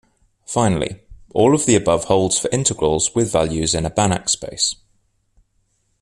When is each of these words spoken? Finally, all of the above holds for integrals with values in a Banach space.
Finally, 0.47 0.99
all 1.31 1.53
of 1.53 1.67
the 1.67 1.75
above 1.75 2.05
holds 2.05 2.35
for 2.39 2.49
integrals 2.49 3.13
with 3.13 3.31
values 3.31 3.75
in 3.75 3.85
a 3.85 3.91
Banach 3.91 4.29
space. 4.29 4.75